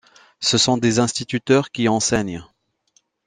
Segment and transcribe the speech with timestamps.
[0.39, 2.43] Ce sont des instituteurs qui enseignent.